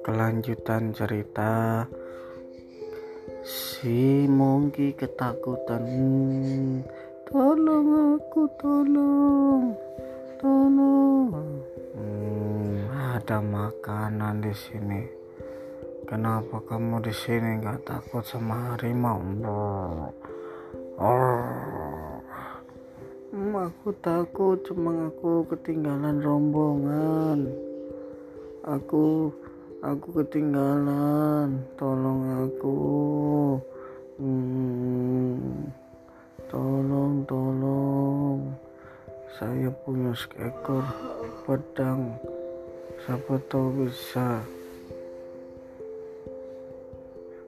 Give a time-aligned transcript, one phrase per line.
[0.00, 1.84] Kelanjutan cerita
[3.44, 5.84] si Mongki ketakutan.
[7.28, 9.76] Tolong aku, tolong,
[10.40, 11.28] tolong.
[11.92, 15.04] Hmm, ada makanan di sini.
[16.08, 19.20] Kenapa kamu di sini nggak takut sama harimau?
[23.88, 27.48] Aku takut, cuma aku ketinggalan rombongan.
[28.60, 29.32] Aku
[29.80, 32.76] aku ketinggalan tolong aku.
[34.20, 35.72] Hmm,
[36.52, 38.52] tolong tolong.
[39.40, 40.84] Saya punya seekor
[41.48, 42.12] pedang.
[43.08, 44.44] Siapa tahu bisa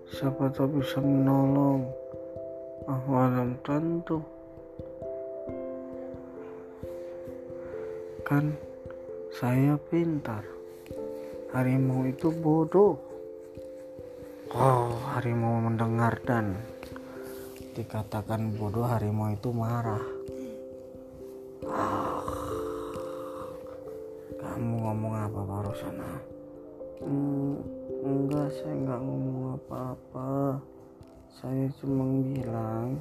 [0.08, 1.84] siapa tahu bisa menolong.
[2.88, 4.24] Ah malam tentu
[8.20, 8.52] kan
[9.32, 10.44] saya pintar
[11.50, 12.98] harimau itu bodoh.
[14.50, 16.58] Oh, harimau mendengar dan
[17.74, 20.02] dikatakan bodoh, harimau itu marah.
[21.70, 22.22] Ah,
[24.42, 25.96] kamu ngomong apa barusan?
[27.00, 27.56] Hmm,
[28.02, 30.58] enggak, saya enggak ngomong apa-apa.
[31.30, 32.98] Saya cuma bilang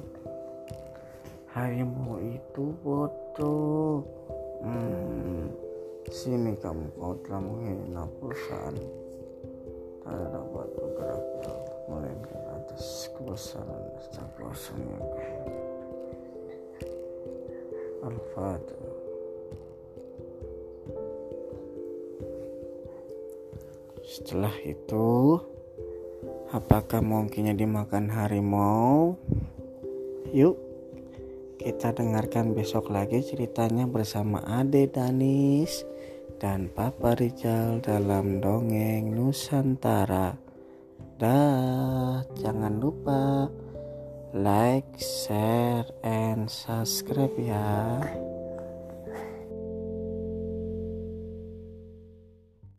[1.50, 4.06] harimau itu bodoh.
[4.60, 5.48] Hmm.
[6.12, 8.76] Sini kamu kau telah menghina perusahaan
[10.04, 11.24] Tak dapat bergerak
[11.88, 14.98] Melainkan atas kebesaran dan kuasanya
[18.04, 18.96] Al-Fatihah
[24.04, 25.40] Setelah itu
[26.50, 29.14] Apakah mungkinnya dimakan harimau?
[30.34, 30.69] Yuk
[31.60, 35.84] kita dengarkan besok lagi ceritanya bersama Ade Danis
[36.40, 40.40] dan Papa Rizal dalam dongeng Nusantara.
[41.20, 43.52] Dah, jangan lupa
[44.32, 48.00] like, share, and subscribe ya.